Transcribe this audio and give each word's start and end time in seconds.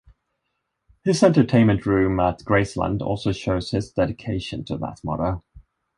His 1.03 1.21
entertainment 1.21 1.85
room 1.85 2.19
at 2.19 2.39
Graceland 2.39 3.01
also 3.03 3.31
shows 3.31 3.69
his 3.69 3.91
dedication 3.91 4.63
to 4.63 4.75
that 4.79 4.99
motto. 5.03 5.43